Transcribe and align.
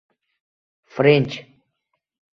French 0.93 1.37